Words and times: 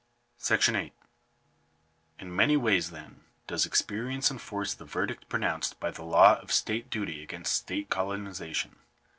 §8. 0.39 0.91
In 2.17 2.35
many 2.35 2.57
ways, 2.57 2.89
then, 2.89 3.23
does 3.45 3.67
experience 3.67 4.31
enforce 4.31 4.73
the 4.73 4.83
verdict 4.83 5.29
pronounced 5.29 5.79
by 5.79 5.91
the 5.91 6.01
law 6.03 6.39
of 6.41 6.51
state*duty 6.51 7.21
against 7.21 7.53
state 7.53 7.91
colonization. 7.91 8.77